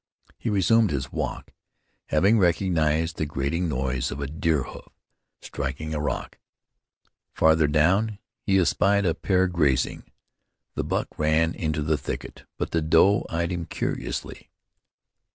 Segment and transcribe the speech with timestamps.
[0.39, 1.51] He resumed his walk,
[2.07, 4.89] having recognized the grating noise of a deer hoof
[5.43, 6.39] striking a rock.
[7.35, 10.01] Farther down he espied a pair grazing.
[10.73, 14.49] The buck ran into the thicket; but the doe eyed him curiously.